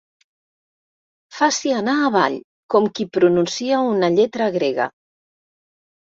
[1.39, 2.37] Faci anar avall,
[2.75, 4.89] com qui pronuncia una lletra grega.